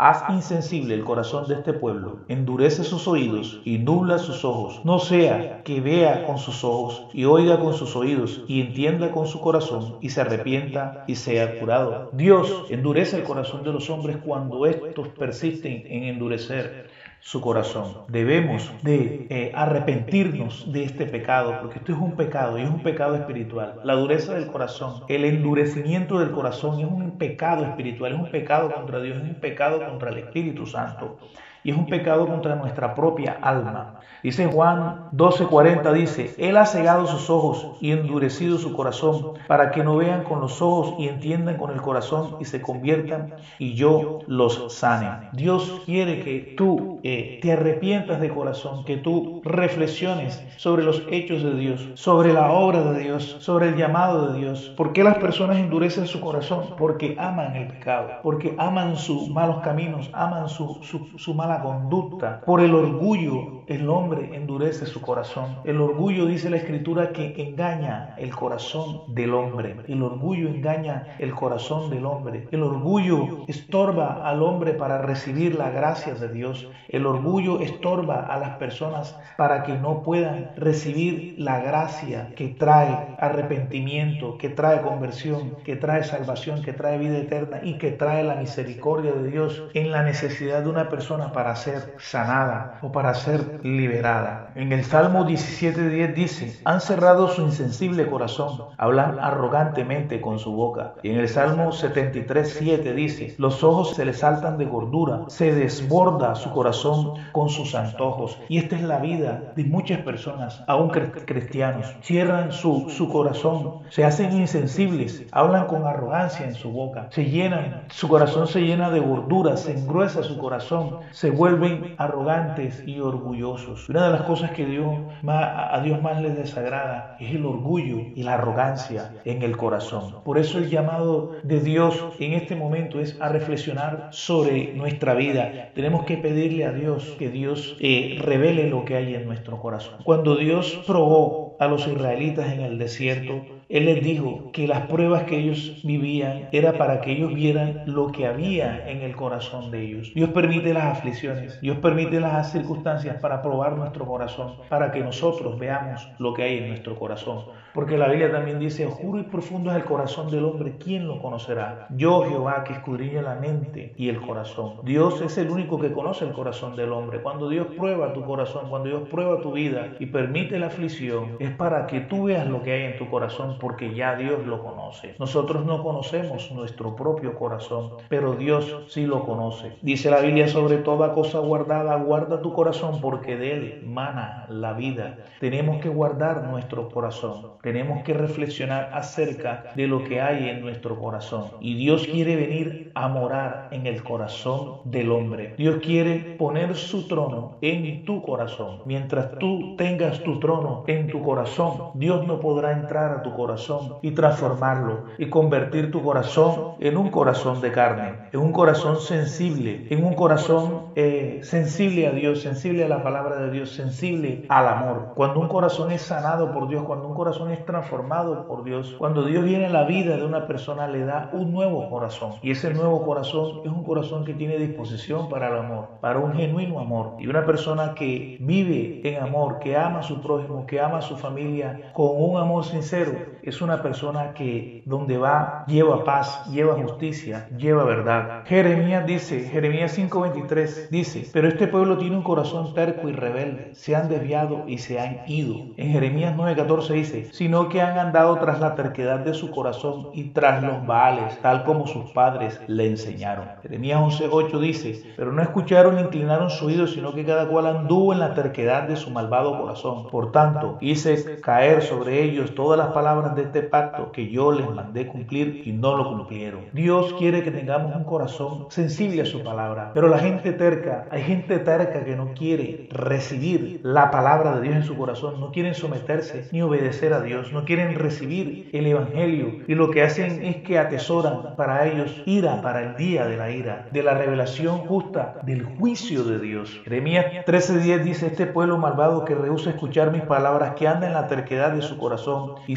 Haz 0.00 0.22
insensible 0.28 0.94
el 0.94 1.02
corazón 1.04 1.46
de 1.46 1.54
este 1.54 1.74
pueblo, 1.74 2.20
endurece 2.26 2.84
sus 2.84 3.06
oídos 3.08 3.58
y 3.64 3.78
nubla 3.78 4.18
sus 4.18 4.44
ojos, 4.44 4.78
no 4.82 4.98
sea 4.98 5.46
que 5.64 5.80
vea 5.82 6.20
con 6.22 6.38
sus 6.38 6.64
ojos 6.64 7.04
y 7.12 7.24
oiga 7.24 7.58
con 7.58 7.74
sus 7.74 7.96
oídos 7.96 8.40
y 8.46 8.60
entienda 8.60 9.10
con 9.10 9.26
su 9.26 9.40
corazón 9.40 9.94
y 10.00 10.10
se 10.10 10.20
arrepienta 10.22 10.94
y 11.04 11.16
sea 11.16 11.48
curado. 11.48 12.00
Dios 12.10 12.64
endurece 12.68 13.16
el 13.16 13.24
corazón 13.24 13.62
de 13.62 13.72
los 13.72 13.90
hombres 13.90 14.16
cuando 14.18 14.66
estos 14.66 15.08
persisten 15.18 15.82
en 15.88 16.04
endurecer 16.04 16.72
su 17.20 17.40
corazón. 17.40 18.04
Debemos 18.08 18.70
de 18.82 19.26
eh, 19.28 19.52
arrepentirnos 19.54 20.72
de 20.72 20.84
este 20.84 21.06
pecado, 21.06 21.58
porque 21.60 21.78
esto 21.78 21.92
es 21.92 21.98
un 21.98 22.16
pecado 22.16 22.58
y 22.58 22.62
es 22.62 22.70
un 22.70 22.82
pecado 22.82 23.16
espiritual. 23.16 23.80
La 23.84 23.94
dureza 23.94 24.34
del 24.34 24.46
corazón, 24.46 25.02
el 25.08 25.24
endurecimiento 25.24 26.18
del 26.20 26.30
corazón 26.30 26.80
es 26.80 26.86
un 26.86 27.18
pecado 27.18 27.64
espiritual, 27.64 28.12
es 28.12 28.18
un 28.18 28.30
pecado 28.30 28.72
contra 28.72 29.00
Dios, 29.00 29.18
es 29.18 29.24
un 29.24 29.34
pecado 29.34 29.84
contra 29.84 30.10
el 30.10 30.18
Espíritu 30.18 30.66
Santo 30.66 31.18
y 31.62 31.70
es 31.70 31.76
un 31.76 31.86
pecado 31.86 32.26
contra 32.26 32.56
nuestra 32.56 32.94
propia 32.94 33.38
alma. 33.42 34.00
Dice 34.22 34.46
Juan 34.46 35.10
12:40, 35.12 35.92
dice, 35.92 36.34
Él 36.38 36.56
ha 36.56 36.66
cegado 36.66 37.06
sus 37.06 37.30
ojos 37.30 37.78
y 37.80 37.92
endurecido 37.92 38.58
su 38.58 38.72
corazón 38.72 39.34
para 39.46 39.70
que 39.70 39.84
no 39.84 39.96
vean 39.96 40.24
con 40.24 40.40
los 40.40 40.60
ojos 40.60 40.94
y 40.98 41.08
entiendan 41.08 41.56
con 41.56 41.70
el 41.70 41.80
corazón 41.80 42.36
y 42.40 42.44
se 42.44 42.60
conviertan 42.60 43.34
y 43.58 43.74
yo 43.74 44.18
los 44.26 44.72
sane. 44.74 45.28
Dios 45.32 45.82
quiere 45.84 46.20
que 46.20 46.54
tú 46.56 47.00
eh, 47.04 47.38
te 47.40 47.52
arrepientas 47.52 48.20
de 48.20 48.28
corazón, 48.28 48.84
que 48.84 48.96
tú 48.96 49.40
reflexiones 49.44 50.44
sobre 50.56 50.82
los 50.82 51.04
hechos 51.08 51.42
de 51.42 51.54
Dios, 51.54 51.90
sobre 51.94 52.32
la 52.32 52.50
obra 52.50 52.82
de 52.82 52.98
Dios, 52.98 53.36
sobre 53.40 53.68
el 53.68 53.76
llamado 53.76 54.32
de 54.32 54.38
Dios. 54.38 54.72
¿Por 54.76 54.92
qué 54.92 55.04
las 55.04 55.18
personas 55.18 55.58
endurecen 55.58 56.06
su 56.06 56.20
corazón? 56.20 56.74
Porque 56.76 57.14
aman 57.18 57.54
el 57.54 57.68
pecado, 57.68 58.18
porque 58.22 58.54
aman 58.58 58.96
sus 58.96 59.28
malos 59.28 59.60
caminos, 59.60 60.10
aman 60.12 60.48
su, 60.48 60.78
su, 60.82 61.08
su 61.16 61.34
mala 61.48 61.62
conducta. 61.62 62.40
Por 62.44 62.60
el 62.60 62.74
orgullo, 62.74 63.57
el 63.68 63.88
hombre 63.90 64.30
endurece 64.34 64.86
su 64.86 65.00
corazón. 65.00 65.58
El 65.64 65.80
orgullo 65.80 66.26
dice 66.26 66.50
la 66.50 66.56
escritura 66.56 67.12
que 67.12 67.34
engaña 67.36 68.14
el 68.16 68.34
corazón 68.34 69.14
del 69.14 69.34
hombre. 69.34 69.76
El 69.86 70.02
orgullo 70.02 70.48
engaña 70.48 71.16
el 71.18 71.34
corazón 71.34 71.90
del 71.90 72.06
hombre. 72.06 72.48
El 72.50 72.62
orgullo 72.62 73.44
estorba 73.46 74.28
al 74.28 74.42
hombre 74.42 74.72
para 74.72 75.02
recibir 75.02 75.54
la 75.54 75.70
gracia 75.70 76.14
de 76.14 76.28
Dios. 76.28 76.68
El 76.88 77.06
orgullo 77.06 77.60
estorba 77.60 78.26
a 78.26 78.38
las 78.38 78.56
personas 78.56 79.18
para 79.36 79.62
que 79.62 79.74
no 79.74 80.02
puedan 80.02 80.50
recibir 80.56 81.34
la 81.38 81.60
gracia 81.60 82.30
que 82.34 82.48
trae 82.48 83.16
arrepentimiento, 83.18 84.38
que 84.38 84.48
trae 84.48 84.80
conversión, 84.80 85.56
que 85.64 85.76
trae 85.76 86.04
salvación, 86.04 86.62
que 86.62 86.72
trae 86.72 86.98
vida 86.98 87.18
eterna 87.18 87.60
y 87.62 87.78
que 87.78 87.90
trae 87.90 88.24
la 88.24 88.36
misericordia 88.36 89.12
de 89.12 89.30
Dios 89.30 89.62
en 89.74 89.90
la 89.90 90.02
necesidad 90.02 90.62
de 90.62 90.70
una 90.70 90.88
persona 90.88 91.32
para 91.32 91.54
ser 91.56 91.94
sanada 91.98 92.78
o 92.82 92.90
para 92.92 93.14
ser 93.14 93.57
liberada 93.62 94.38
en 94.54 94.72
el 94.72 94.84
Salmo 94.84 95.24
17.10 95.24 96.14
dice, 96.14 96.58
han 96.64 96.80
cerrado 96.80 97.28
su 97.28 97.42
insensible 97.42 98.08
corazón, 98.08 98.58
hablan 98.76 99.18
arrogantemente 99.18 100.20
con 100.20 100.38
su 100.38 100.52
boca. 100.52 100.94
Y 101.02 101.10
en 101.10 101.18
el 101.18 101.28
Salmo 101.28 101.70
73.7 101.70 102.94
dice, 102.94 103.34
los 103.38 103.62
ojos 103.62 103.94
se 103.94 104.04
les 104.04 104.18
saltan 104.18 104.58
de 104.58 104.64
gordura, 104.64 105.22
se 105.28 105.54
desborda 105.54 106.34
su 106.34 106.50
corazón 106.50 107.14
con 107.32 107.48
sus 107.48 107.74
antojos. 107.74 108.38
Y 108.48 108.58
esta 108.58 108.76
es 108.76 108.82
la 108.82 108.98
vida 108.98 109.52
de 109.54 109.64
muchas 109.64 110.00
personas, 110.00 110.62
aún 110.66 110.90
cristianos. 110.90 111.94
Cierran 112.02 112.52
su, 112.52 113.08
corazón, 113.12 113.82
se 113.90 114.04
hacen 114.04 114.32
insensibles, 114.32 115.24
hablan 115.32 115.66
con 115.66 115.86
arrogancia 115.86 116.46
en 116.46 116.54
su 116.54 116.70
boca, 116.70 117.08
se 117.10 117.26
llenan, 117.26 117.84
su 117.90 118.08
corazón 118.08 118.46
se 118.46 118.60
llena 118.60 118.90
de 118.90 119.00
gordura, 119.00 119.56
se 119.56 119.72
engruesa 119.72 120.22
su 120.22 120.38
corazón, 120.38 120.98
se 121.12 121.30
vuelven 121.30 121.94
arrogantes 121.98 122.82
y 122.86 123.00
orgullosos 123.00 123.47
Una 123.88 124.06
de 124.06 124.12
las 124.12 124.22
cosas 124.22 124.50
que 124.52 124.64
a 124.64 125.80
Dios 125.82 126.02
más 126.02 126.22
le 126.22 126.30
desagrada 126.30 127.16
es 127.20 127.34
el 127.34 127.46
orgullo 127.46 127.98
y 128.14 128.22
la 128.22 128.34
arrogancia 128.34 129.12
en 129.24 129.42
el 129.42 129.56
corazón. 129.56 130.22
Por 130.24 130.38
eso 130.38 130.58
el 130.58 130.68
llamado 130.68 131.32
de 131.42 131.60
Dios 131.60 132.02
en 132.18 132.32
este 132.32 132.56
momento 132.56 133.00
es 133.00 133.16
a 133.20 133.28
reflexionar 133.28 134.08
sobre 134.10 134.74
nuestra 134.74 135.14
vida. 135.14 135.70
Tenemos 135.74 136.04
que 136.04 136.16
pedirle 136.16 136.64
a 136.64 136.72
Dios 136.72 137.16
que 137.18 137.30
Dios 137.30 137.76
eh, 137.80 138.18
revele 138.20 138.68
lo 138.68 138.84
que 138.84 138.96
hay 138.96 139.14
en 139.14 139.26
nuestro 139.26 139.60
corazón. 139.60 140.00
Cuando 140.04 140.36
Dios 140.36 140.80
probó 140.86 141.56
a 141.58 141.66
los 141.66 141.86
israelitas 141.86 142.52
en 142.52 142.60
el 142.60 142.78
desierto, 142.78 143.57
él 143.68 143.84
les 143.84 144.00
dijo 144.00 144.42
que 144.52 144.66
las 144.66 144.82
pruebas 144.82 145.24
que 145.24 145.36
ellos 145.36 145.74
vivían 145.82 146.46
era 146.50 146.76
para 146.76 146.98
que 146.98 147.10
ellos 147.12 147.32
vieran 147.32 147.78
lo 147.84 148.06
que 148.08 148.26
había 148.26 148.80
en 148.84 149.02
el 149.02 149.14
corazón 149.16 149.70
de 149.70 149.82
ellos. 149.82 150.10
Dios 150.14 150.30
permite 150.30 150.72
las 150.72 150.84
aflicciones, 150.86 151.58
Dios 151.60 151.78
permite 151.78 152.20
las 152.20 152.48
circunstancias 152.48 153.16
para 153.20 153.40
probar 153.40 153.76
nuestro 153.76 154.06
corazón, 154.06 154.58
para 154.68 154.90
que 154.90 155.02
nosotros 155.02 155.56
veamos 155.58 156.08
lo 156.18 156.32
que 156.32 156.42
hay 156.44 156.56
en 156.56 156.66
nuestro 156.66 156.94
corazón. 156.96 157.44
Porque 157.74 157.98
la 157.98 158.08
Biblia 158.08 158.30
también 158.30 158.58
dice, 158.58 158.86
oscuro 158.86 159.20
y 159.20 159.24
profundo 159.24 159.70
es 159.70 159.76
el 159.76 159.84
corazón 159.84 160.30
del 160.30 160.44
hombre, 160.44 160.76
¿quién 160.78 161.06
lo 161.06 161.20
conocerá? 161.20 161.86
Yo, 161.90 162.22
Jehová, 162.22 162.64
que 162.64 162.72
escudriña 162.72 163.22
la 163.22 163.34
mente 163.34 163.94
y 163.96 164.08
el 164.08 164.20
corazón. 164.20 164.80
Dios 164.84 165.20
es 165.20 165.38
el 165.38 165.50
único 165.50 165.78
que 165.78 165.92
conoce 165.92 166.24
el 166.24 166.32
corazón 166.32 166.76
del 166.76 166.92
hombre. 166.92 167.20
Cuando 167.22 167.48
Dios 167.48 167.66
prueba 167.76 168.12
tu 168.12 168.24
corazón, 168.24 168.68
cuando 168.68 168.88
Dios 168.88 169.08
prueba 169.08 169.40
tu 169.40 169.52
vida 169.52 169.94
y 169.98 170.06
permite 170.06 170.58
la 170.58 170.66
aflicción, 170.66 171.36
es 171.38 171.50
para 171.50 171.86
que 171.86 172.00
tú 172.00 172.24
veas 172.24 172.46
lo 172.46 172.62
que 172.62 172.72
hay 172.72 172.82
en 172.92 172.98
tu 172.98 173.08
corazón 173.08 173.56
porque 173.60 173.94
ya 173.94 174.16
Dios 174.16 174.46
lo 174.46 174.62
conoce. 174.62 175.14
Nosotros 175.18 175.64
no 175.64 175.82
conocemos 175.82 176.50
nuestro 176.52 176.96
propio 176.96 177.34
corazón, 177.34 177.92
pero 178.08 178.34
Dios 178.34 178.86
sí 178.88 179.06
lo 179.06 179.24
conoce. 179.24 179.76
Dice 179.82 180.10
la 180.10 180.20
Biblia 180.20 180.48
sobre 180.48 180.78
toda 180.78 181.12
cosa 181.12 181.38
guardada, 181.38 181.96
guarda 181.96 182.40
tu 182.42 182.52
corazón 182.52 183.00
porque 183.00 183.36
de 183.36 183.52
él 183.52 183.82
mana 183.86 184.46
la 184.48 184.72
vida. 184.72 185.18
Tenemos 185.40 185.80
que 185.80 185.88
guardar 185.88 186.44
nuestro 186.44 186.88
corazón. 186.88 187.57
Tenemos 187.62 188.02
que 188.04 188.14
reflexionar 188.14 188.90
acerca 188.92 189.72
de 189.74 189.86
lo 189.86 190.04
que 190.04 190.20
hay 190.20 190.48
en 190.48 190.60
nuestro 190.60 190.98
corazón. 190.98 191.50
Y 191.60 191.76
Dios 191.76 192.06
quiere 192.06 192.36
venir 192.36 192.92
a 192.94 193.08
morar 193.08 193.68
en 193.70 193.86
el 193.86 194.02
corazón 194.02 194.80
del 194.84 195.10
hombre. 195.10 195.54
Dios 195.56 195.76
quiere 195.82 196.36
poner 196.38 196.74
su 196.76 197.06
trono 197.08 197.58
en 197.60 198.04
tu 198.04 198.22
corazón. 198.22 198.82
Mientras 198.84 199.38
tú 199.38 199.76
tengas 199.76 200.22
tu 200.22 200.38
trono 200.38 200.84
en 200.86 201.08
tu 201.08 201.22
corazón, 201.22 201.90
Dios 201.94 202.26
no 202.26 202.40
podrá 202.40 202.72
entrar 202.72 203.12
a 203.12 203.22
tu 203.22 203.34
corazón 203.34 203.98
y 204.02 204.12
transformarlo 204.12 205.04
y 205.18 205.28
convertir 205.28 205.90
tu 205.90 206.02
corazón 206.02 206.76
en 206.80 206.96
un 206.96 207.10
corazón 207.10 207.60
de 207.60 207.72
carne, 207.72 208.28
en 208.32 208.40
un 208.40 208.52
corazón 208.52 209.00
sensible, 209.00 209.86
en 209.90 210.04
un 210.04 210.14
corazón 210.14 210.92
eh, 210.94 211.40
sensible 211.42 212.06
a 212.06 212.12
Dios, 212.12 212.40
sensible 212.40 212.84
a 212.84 212.88
la 212.88 213.02
palabra 213.02 213.36
de 213.36 213.50
Dios, 213.50 213.70
sensible 213.70 214.44
al 214.48 214.68
amor. 214.68 215.12
Cuando 215.14 215.40
un 215.40 215.48
corazón 215.48 215.90
es 215.90 216.02
sanado 216.02 216.52
por 216.52 216.68
Dios, 216.68 216.84
cuando 216.84 217.08
un 217.08 217.14
corazón 217.14 217.47
es 217.50 217.64
transformado 217.64 218.46
por 218.46 218.64
Dios, 218.64 218.94
cuando 218.98 219.24
Dios 219.24 219.44
viene 219.44 219.66
a 219.66 219.70
la 219.70 219.84
vida 219.84 220.16
de 220.16 220.24
una 220.24 220.46
persona, 220.46 220.88
le 220.88 221.04
da 221.04 221.30
un 221.32 221.52
nuevo 221.52 221.88
corazón. 221.90 222.32
Y 222.42 222.50
ese 222.50 222.72
nuevo 222.72 223.04
corazón 223.04 223.60
es 223.64 223.70
un 223.70 223.84
corazón 223.84 224.24
que 224.24 224.34
tiene 224.34 224.58
disposición 224.58 225.28
para 225.28 225.48
el 225.48 225.58
amor, 225.58 225.88
para 226.00 226.18
un 226.18 226.34
genuino 226.34 226.80
amor. 226.80 227.16
Y 227.18 227.26
una 227.26 227.44
persona 227.44 227.94
que 227.94 228.38
vive 228.40 229.00
en 229.04 229.22
amor, 229.22 229.58
que 229.58 229.76
ama 229.76 230.00
a 230.00 230.02
su 230.02 230.20
prójimo, 230.20 230.66
que 230.66 230.80
ama 230.80 230.98
a 230.98 231.02
su 231.02 231.16
familia, 231.16 231.92
con 231.92 232.10
un 232.14 232.38
amor 232.38 232.64
sincero, 232.64 233.12
es 233.48 233.62
una 233.62 233.82
persona 233.82 234.32
que 234.34 234.82
donde 234.84 235.18
va 235.18 235.64
lleva 235.66 236.04
paz, 236.04 236.44
lleva 236.50 236.74
justicia, 236.74 237.48
lleva 237.56 237.84
verdad. 237.84 238.44
Jeremías 238.46 239.06
dice, 239.06 239.40
Jeremías 239.48 239.98
5:23 239.98 240.88
dice, 240.90 241.28
pero 241.32 241.48
este 241.48 241.66
pueblo 241.66 241.98
tiene 241.98 242.16
un 242.16 242.22
corazón 242.22 242.74
terco 242.74 243.08
y 243.08 243.12
rebelde, 243.12 243.74
se 243.74 243.96
han 243.96 244.08
desviado 244.08 244.64
y 244.66 244.78
se 244.78 245.00
han 245.00 245.22
ido. 245.26 245.56
En 245.76 245.92
Jeremías 245.92 246.36
9:14 246.36 246.92
dice, 246.92 247.28
sino 247.32 247.68
que 247.68 247.80
han 247.80 247.98
andado 247.98 248.38
tras 248.38 248.60
la 248.60 248.74
terquedad 248.74 249.20
de 249.20 249.34
su 249.34 249.50
corazón 249.50 250.08
y 250.12 250.30
tras 250.30 250.62
los 250.62 250.86
baales, 250.86 251.38
tal 251.40 251.64
como 251.64 251.86
sus 251.86 252.10
padres 252.12 252.60
le 252.66 252.86
enseñaron. 252.86 253.46
Jeremías 253.62 254.00
11:8 254.00 254.58
dice, 254.60 255.14
pero 255.16 255.32
no 255.32 255.42
escucharon 255.42 255.96
ni 255.96 256.02
inclinaron 256.02 256.50
su 256.50 256.66
oído, 256.66 256.86
sino 256.86 257.14
que 257.14 257.24
cada 257.24 257.48
cual 257.48 257.66
anduvo 257.66 258.12
en 258.12 258.20
la 258.20 258.34
terquedad 258.34 258.84
de 258.84 258.96
su 258.96 259.10
malvado 259.10 259.58
corazón. 259.60 260.08
Por 260.10 260.32
tanto, 260.32 260.78
hice 260.80 261.40
caer 261.40 261.82
sobre 261.82 262.22
ellos 262.22 262.54
todas 262.54 262.78
las 262.78 262.88
palabras 262.88 263.34
de 263.38 263.44
este 263.44 263.62
pacto 263.62 264.12
que 264.12 264.28
yo 264.28 264.52
les 264.52 264.68
mandé 264.68 265.06
cumplir 265.06 265.62
y 265.64 265.72
no 265.72 265.96
lo 265.96 266.08
cumplieron. 266.08 266.66
Dios 266.72 267.14
quiere 267.14 267.42
que 267.42 267.50
tengamos 267.50 267.94
un 267.96 268.04
corazón 268.04 268.66
sensible 268.68 269.22
a 269.22 269.26
su 269.26 269.42
palabra, 269.42 269.92
pero 269.94 270.08
la 270.08 270.18
gente 270.18 270.52
terca, 270.52 271.06
hay 271.10 271.22
gente 271.22 271.58
terca 271.58 272.04
que 272.04 272.16
no 272.16 272.34
quiere 272.34 272.88
recibir 272.90 273.80
la 273.82 274.10
palabra 274.10 274.56
de 274.56 274.62
Dios 274.62 274.76
en 274.76 274.84
su 274.84 274.96
corazón, 274.96 275.40
no 275.40 275.50
quieren 275.52 275.74
someterse 275.74 276.48
ni 276.52 276.62
obedecer 276.62 277.12
a 277.12 277.20
Dios, 277.20 277.52
no 277.52 277.64
quieren 277.64 277.94
recibir 277.98 278.68
el 278.72 278.86
Evangelio 278.86 279.62
y 279.66 279.74
lo 279.74 279.90
que 279.90 280.02
hacen 280.02 280.44
es 280.44 280.56
que 280.56 280.78
atesoran 280.78 281.56
para 281.56 281.86
ellos 281.86 282.22
ira 282.26 282.60
para 282.60 282.82
el 282.82 282.96
día 282.96 283.26
de 283.26 283.36
la 283.36 283.50
ira, 283.50 283.86
de 283.92 284.02
la 284.02 284.14
revelación 284.14 284.78
justa, 284.78 285.40
del 285.42 285.64
juicio 285.64 286.24
de 286.24 286.38
Dios. 286.38 286.80
Jeremías 286.84 287.26
13:10 287.46 288.02
dice, 288.02 288.26
este 288.26 288.46
pueblo 288.46 288.78
malvado 288.78 289.24
que 289.24 289.34
rehúsa 289.34 289.70
escuchar 289.70 290.10
mis 290.10 290.22
palabras, 290.22 290.74
que 290.74 290.88
anda 290.88 291.06
en 291.06 291.14
la 291.14 291.26
terquedad 291.26 291.72
de 291.72 291.82
su 291.82 291.98
corazón 291.98 292.54
y 292.66 292.76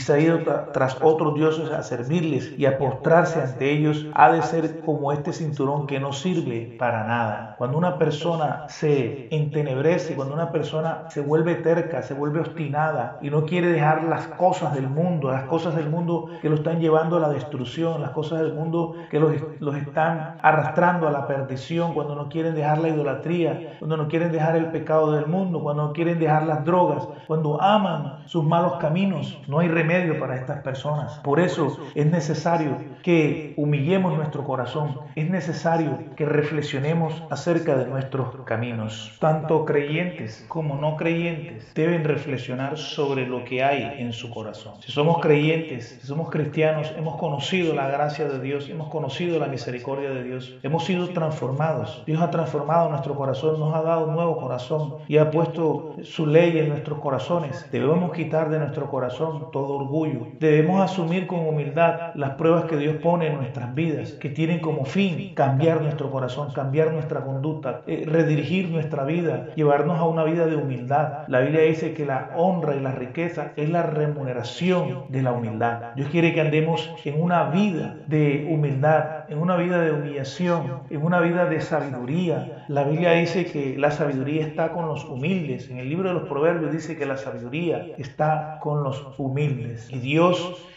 tras 0.73 0.97
otros 1.01 1.35
dioses 1.35 1.71
a 1.71 1.83
servirles 1.83 2.53
y 2.57 2.65
a 2.65 2.77
postrarse 2.77 3.41
ante 3.41 3.71
ellos, 3.71 4.05
ha 4.13 4.31
de 4.31 4.41
ser 4.41 4.81
como 4.81 5.11
este 5.11 5.33
cinturón 5.33 5.87
que 5.87 5.99
no 5.99 6.13
sirve 6.13 6.75
para 6.77 7.05
nada. 7.05 7.55
Cuando 7.57 7.77
una 7.77 7.97
persona 7.97 8.65
se 8.67 9.27
entenebrece, 9.31 10.15
cuando 10.15 10.33
una 10.33 10.51
persona 10.51 11.05
se 11.09 11.21
vuelve 11.21 11.55
terca, 11.55 12.01
se 12.01 12.13
vuelve 12.13 12.39
obstinada 12.39 13.19
y 13.21 13.29
no 13.29 13.45
quiere 13.45 13.67
dejar 13.67 14.03
las 14.03 14.27
cosas 14.27 14.73
del 14.73 14.87
mundo, 14.87 15.31
las 15.31 15.43
cosas 15.43 15.75
del 15.75 15.89
mundo 15.89 16.29
que 16.41 16.49
lo 16.49 16.55
están 16.55 16.79
llevando 16.79 17.17
a 17.17 17.19
la 17.19 17.29
destrucción, 17.29 18.01
las 18.01 18.11
cosas 18.11 18.39
del 18.39 18.53
mundo 18.53 18.95
que 19.09 19.19
los, 19.19 19.33
los 19.59 19.75
están 19.75 20.37
arrastrando 20.41 21.07
a 21.07 21.11
la 21.11 21.27
perdición, 21.27 21.93
cuando 21.93 22.15
no 22.15 22.29
quieren 22.29 22.55
dejar 22.55 22.79
la 22.79 22.89
idolatría, 22.89 23.77
cuando 23.79 23.97
no 23.97 24.07
quieren 24.07 24.31
dejar 24.31 24.55
el 24.55 24.67
pecado 24.67 25.11
del 25.11 25.27
mundo, 25.27 25.61
cuando 25.61 25.87
no 25.87 25.93
quieren 25.93 26.19
dejar 26.19 26.45
las 26.45 26.65
drogas, 26.65 27.07
cuando 27.27 27.61
aman 27.61 28.23
sus 28.25 28.43
malos 28.43 28.73
caminos, 28.77 29.39
no 29.47 29.59
hay 29.59 29.67
remedio 29.67 30.19
para 30.19 30.30
estas 30.35 30.61
personas. 30.61 31.19
Por 31.19 31.39
eso 31.39 31.77
es 31.95 32.05
necesario 32.05 32.77
que 33.03 33.53
humillemos 33.57 34.15
nuestro 34.15 34.43
corazón, 34.43 34.99
es 35.15 35.29
necesario 35.29 35.97
que 36.15 36.25
reflexionemos 36.25 37.23
acerca 37.29 37.75
de 37.75 37.87
nuestros 37.87 38.35
caminos. 38.45 39.17
Tanto 39.19 39.65
creyentes 39.65 40.45
como 40.47 40.75
no 40.75 40.95
creyentes 40.97 41.73
deben 41.73 42.03
reflexionar 42.03 42.77
sobre 42.77 43.25
lo 43.27 43.43
que 43.43 43.63
hay 43.63 44.01
en 44.01 44.13
su 44.13 44.29
corazón. 44.29 44.75
Si 44.81 44.91
somos 44.91 45.19
creyentes, 45.19 45.99
si 46.01 46.07
somos 46.07 46.29
cristianos, 46.29 46.93
hemos 46.97 47.17
conocido 47.17 47.73
la 47.73 47.87
gracia 47.87 48.27
de 48.27 48.39
Dios, 48.39 48.69
hemos 48.69 48.89
conocido 48.89 49.39
la 49.39 49.47
misericordia 49.47 50.09
de 50.09 50.23
Dios, 50.23 50.57
hemos 50.63 50.85
sido 50.85 51.09
transformados. 51.09 52.03
Dios 52.05 52.21
ha 52.21 52.29
transformado 52.29 52.89
nuestro 52.89 53.15
corazón, 53.15 53.59
nos 53.59 53.73
ha 53.75 53.81
dado 53.81 54.05
un 54.05 54.15
nuevo 54.15 54.37
corazón 54.37 54.95
y 55.07 55.17
ha 55.17 55.31
puesto 55.31 55.95
su 56.03 56.25
ley 56.25 56.57
en 56.57 56.69
nuestros 56.69 56.99
corazones. 56.99 57.67
Debemos 57.71 58.11
quitar 58.11 58.49
de 58.49 58.59
nuestro 58.59 58.89
corazón 58.89 59.51
todo 59.51 59.75
orgullo, 59.75 60.20
Debemos 60.39 60.81
asumir 60.81 61.27
con 61.27 61.39
humildad 61.39 62.13
las 62.15 62.31
pruebas 62.31 62.65
que 62.65 62.77
Dios 62.77 62.97
pone 62.97 63.27
en 63.27 63.35
nuestras 63.35 63.73
vidas, 63.75 64.11
que 64.13 64.29
tienen 64.29 64.59
como 64.59 64.85
fin 64.85 65.33
cambiar 65.33 65.81
nuestro 65.81 66.11
corazón, 66.11 66.51
cambiar 66.53 66.91
nuestra 66.91 67.21
conducta, 67.21 67.81
eh, 67.87 68.03
redirigir 68.05 68.69
nuestra 68.69 69.03
vida, 69.03 69.47
llevarnos 69.55 69.99
a 69.99 70.05
una 70.05 70.23
vida 70.23 70.45
de 70.45 70.55
humildad. 70.55 71.27
La 71.27 71.39
Biblia 71.39 71.61
dice 71.61 71.93
que 71.93 72.05
la 72.05 72.31
honra 72.35 72.75
y 72.75 72.79
la 72.79 72.91
riqueza 72.91 73.51
es 73.55 73.69
la 73.69 73.83
remuneración 73.83 75.05
de 75.09 75.21
la 75.21 75.31
humildad. 75.31 75.93
Dios 75.95 76.09
quiere 76.09 76.33
que 76.33 76.41
andemos 76.41 76.89
en 77.05 77.21
una 77.21 77.49
vida 77.49 77.97
de 78.07 78.47
humildad, 78.49 79.29
en 79.29 79.39
una 79.39 79.55
vida 79.55 79.81
de 79.81 79.91
humillación, 79.91 80.81
en 80.89 81.03
una 81.03 81.19
vida 81.19 81.45
de 81.45 81.61
sabiduría. 81.61 82.65
La 82.67 82.83
Biblia 82.83 83.11
dice 83.11 83.45
que 83.45 83.77
la 83.77 83.91
sabiduría 83.91 84.45
está 84.45 84.71
con 84.71 84.87
los 84.87 85.05
humildes. 85.05 85.69
En 85.69 85.77
el 85.77 85.89
libro 85.89 86.09
de 86.09 86.15
los 86.15 86.27
Proverbios 86.27 86.71
dice 86.71 86.97
que 86.97 87.05
la 87.05 87.17
sabiduría 87.17 87.85
está 87.97 88.59
con 88.61 88.83
los 88.83 89.05
humildes. 89.17 89.89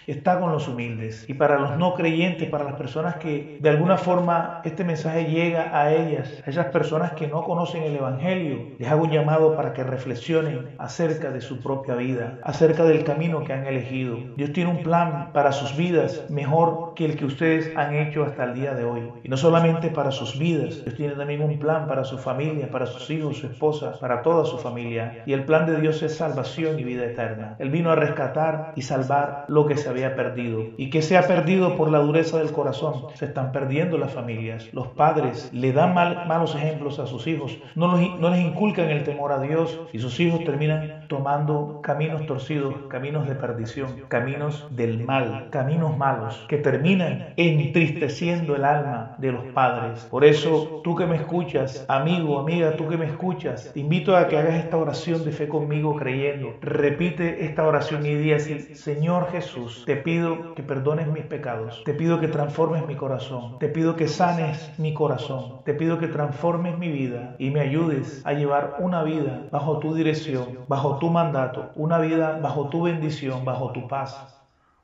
Está 0.06 0.38
con 0.40 0.52
los 0.52 0.68
humildes. 0.68 1.24
Y 1.28 1.34
para 1.34 1.58
los 1.58 1.76
no 1.78 1.94
creyentes, 1.94 2.48
para 2.48 2.64
las 2.64 2.74
personas 2.74 3.16
que 3.16 3.58
de 3.60 3.68
alguna 3.68 3.96
forma 3.96 4.60
este 4.64 4.84
mensaje 4.84 5.24
llega 5.24 5.78
a 5.78 5.92
ellas, 5.92 6.42
a 6.46 6.50
esas 6.50 6.66
personas 6.66 7.12
que 7.12 7.28
no 7.28 7.42
conocen 7.42 7.82
el 7.82 7.96
Evangelio, 7.96 8.74
les 8.78 8.88
hago 8.88 9.04
un 9.04 9.10
llamado 9.10 9.56
para 9.56 9.72
que 9.72 9.82
reflexionen 9.82 10.74
acerca 10.78 11.30
de 11.30 11.40
su 11.40 11.60
propia 11.60 11.94
vida, 11.94 12.38
acerca 12.42 12.84
del 12.84 13.04
camino 13.04 13.44
que 13.44 13.52
han 13.52 13.66
elegido. 13.66 14.18
Dios 14.36 14.52
tiene 14.52 14.70
un 14.70 14.82
plan 14.82 15.32
para 15.32 15.52
sus 15.52 15.76
vidas 15.76 16.26
mejor 16.30 16.94
que 16.94 17.04
el 17.04 17.16
que 17.16 17.24
ustedes 17.24 17.74
han 17.76 17.94
hecho 17.94 18.24
hasta 18.24 18.44
el 18.44 18.54
día 18.54 18.74
de 18.74 18.84
hoy. 18.84 19.10
Y 19.22 19.28
no 19.28 19.36
solamente 19.36 19.88
para 19.88 20.10
sus 20.10 20.38
vidas, 20.38 20.84
Dios 20.84 20.96
tiene 20.96 21.14
también 21.14 21.42
un 21.42 21.58
plan 21.58 21.86
para 21.86 22.04
su 22.04 22.18
familia, 22.18 22.70
para 22.70 22.86
sus 22.86 23.08
hijos, 23.10 23.38
su 23.38 23.46
esposa, 23.46 23.98
para 24.00 24.22
toda 24.22 24.44
su 24.44 24.58
familia. 24.58 25.22
Y 25.26 25.32
el 25.32 25.44
plan 25.44 25.66
de 25.66 25.80
Dios 25.80 26.02
es 26.02 26.16
salvación 26.16 26.78
y 26.78 26.84
vida 26.84 27.04
eterna. 27.04 27.56
Él 27.58 27.70
vino 27.70 27.90
a 27.90 27.94
rescatar 27.94 28.72
y 28.76 28.82
salvar 28.82 29.23
lo 29.48 29.66
que 29.66 29.76
se 29.76 29.88
había 29.88 30.14
perdido. 30.14 30.64
Y 30.76 30.90
que 30.90 31.02
se 31.02 31.16
ha 31.16 31.26
perdido 31.26 31.76
por 31.76 31.90
la 31.90 31.98
dureza 31.98 32.38
del 32.38 32.52
corazón. 32.52 33.06
Se 33.14 33.26
están 33.26 33.52
perdiendo 33.52 33.98
las 33.98 34.12
familias. 34.12 34.68
Los 34.72 34.88
padres 34.88 35.50
le 35.52 35.72
dan 35.72 35.94
malos 35.94 36.54
ejemplos 36.54 36.98
a 36.98 37.06
sus 37.06 37.26
hijos. 37.26 37.58
No, 37.74 37.96
no 37.96 38.30
les 38.30 38.40
inculcan 38.40 38.90
el 38.90 39.04
temor 39.04 39.32
a 39.32 39.40
Dios 39.40 39.80
y 39.92 39.98
sus 39.98 40.18
hijos 40.20 40.42
terminan 40.44 41.06
tomando 41.08 41.80
caminos 41.82 42.26
torcidos, 42.26 42.74
caminos 42.88 43.28
de 43.28 43.34
perdición, 43.34 44.04
caminos 44.08 44.66
del 44.70 45.04
mal, 45.04 45.48
caminos 45.50 45.96
malos 45.96 46.44
que 46.48 46.58
terminan 46.58 47.34
entristeciendo 47.36 48.56
el 48.56 48.64
alma 48.64 49.14
de 49.18 49.32
los 49.32 49.44
padres. 49.46 50.06
Por 50.10 50.24
eso, 50.24 50.80
tú 50.84 50.94
que 50.96 51.06
me 51.06 51.16
escuchas, 51.16 51.84
amigo, 51.88 52.38
amiga, 52.38 52.76
tú 52.76 52.88
que 52.88 52.96
me 52.96 53.06
escuchas, 53.06 53.70
te 53.72 53.80
invito 53.80 54.16
a 54.16 54.28
que 54.28 54.38
hagas 54.38 54.54
esta 54.56 54.76
oración 54.76 55.24
de 55.24 55.32
fe 55.32 55.48
conmigo 55.48 55.96
creyendo. 55.96 56.54
Repite 56.60 57.44
esta 57.44 57.66
oración 57.66 58.04
y 58.06 58.14
di 58.14 58.32
así, 58.32 58.74
Señor 59.14 59.30
Jesús, 59.30 59.84
te 59.86 59.94
pido 59.94 60.56
que 60.56 60.64
perdones 60.64 61.06
mis 61.06 61.24
pecados, 61.24 61.84
te 61.84 61.94
pido 61.94 62.18
que 62.18 62.26
transformes 62.26 62.84
mi 62.88 62.96
corazón, 62.96 63.60
te 63.60 63.68
pido 63.68 63.94
que 63.94 64.08
sanes 64.08 64.76
mi 64.76 64.92
corazón, 64.92 65.62
te 65.64 65.72
pido 65.72 66.00
que 66.00 66.08
transformes 66.08 66.76
mi 66.78 66.88
vida 66.90 67.36
y 67.38 67.50
me 67.50 67.60
ayudes 67.60 68.26
a 68.26 68.32
llevar 68.32 68.78
una 68.80 69.04
vida 69.04 69.46
bajo 69.52 69.78
tu 69.78 69.94
dirección, 69.94 70.58
bajo 70.66 70.98
tu 70.98 71.10
mandato, 71.10 71.70
una 71.76 72.00
vida 72.00 72.40
bajo 72.42 72.70
tu 72.70 72.82
bendición, 72.82 73.44
bajo 73.44 73.70
tu 73.70 73.86
paz 73.86 74.34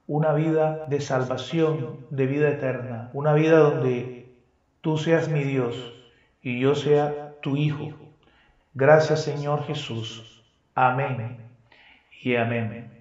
una 0.06 0.32
vida 0.32 0.86
de 0.86 1.00
salvación, 1.00 2.06
de 2.10 2.26
vida 2.26 2.50
eterna, 2.50 3.10
una 3.12 3.32
vida 3.32 3.58
donde 3.58 4.32
tú 4.80 4.96
seas 4.96 5.28
mi 5.28 5.42
Dios 5.42 5.92
y 6.40 6.60
yo 6.60 6.76
sea 6.76 7.34
tu 7.42 7.56
Hijo. 7.56 7.90
Gracias 8.74 9.24
Señor 9.24 9.64
Jesús. 9.64 10.44
Amén 10.76 11.38
y 12.22 12.36
amén. 12.36 13.00